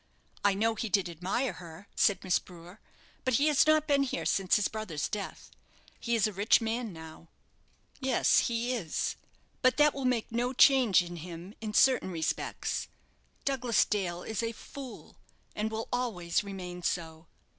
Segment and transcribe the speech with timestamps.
[0.43, 2.79] "I know he did admire her," said Miss Brewer,
[3.23, 5.51] "but he has not been here since his brother's death.
[5.99, 7.27] He is a rich man now."
[7.99, 9.15] "Yes, he is
[9.61, 12.87] but that will make no change in him in certain respects.
[13.45, 15.17] Douglas Dale is a fool,
[15.55, 17.27] and will always remain so.